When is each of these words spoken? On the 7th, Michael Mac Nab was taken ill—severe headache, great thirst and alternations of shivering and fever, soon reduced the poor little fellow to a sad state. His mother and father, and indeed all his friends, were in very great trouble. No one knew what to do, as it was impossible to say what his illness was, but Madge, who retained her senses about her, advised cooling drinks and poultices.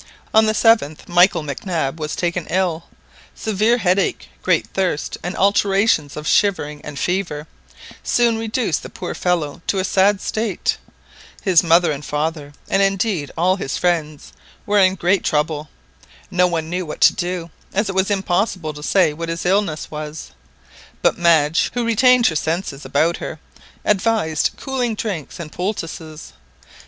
On 0.33 0.47
the 0.47 0.53
7th, 0.53 1.07
Michael 1.07 1.43
Mac 1.43 1.63
Nab 1.63 1.99
was 1.99 2.15
taken 2.15 2.47
ill—severe 2.47 3.77
headache, 3.77 4.29
great 4.41 4.65
thirst 4.73 5.19
and 5.21 5.37
alternations 5.37 6.17
of 6.17 6.27
shivering 6.27 6.81
and 6.83 6.97
fever, 6.97 7.45
soon 8.01 8.39
reduced 8.39 8.81
the 8.81 8.89
poor 8.89 9.09
little 9.09 9.21
fellow 9.21 9.61
to 9.67 9.77
a 9.77 9.83
sad 9.83 10.19
state. 10.19 10.79
His 11.43 11.61
mother 11.61 11.91
and 11.91 12.03
father, 12.03 12.51
and 12.67 12.81
indeed 12.81 13.29
all 13.37 13.57
his 13.57 13.77
friends, 13.77 14.33
were 14.65 14.79
in 14.79 14.93
very 14.93 14.95
great 14.95 15.23
trouble. 15.23 15.69
No 16.31 16.47
one 16.47 16.67
knew 16.67 16.83
what 16.83 17.01
to 17.01 17.13
do, 17.13 17.51
as 17.71 17.87
it 17.87 17.93
was 17.93 18.09
impossible 18.09 18.73
to 18.73 18.81
say 18.81 19.13
what 19.13 19.29
his 19.29 19.45
illness 19.45 19.91
was, 19.91 20.31
but 21.03 21.19
Madge, 21.19 21.69
who 21.75 21.85
retained 21.85 22.25
her 22.25 22.35
senses 22.35 22.83
about 22.85 23.17
her, 23.17 23.37
advised 23.85 24.49
cooling 24.57 24.95
drinks 24.95 25.39
and 25.39 25.51
poultices. 25.51 26.33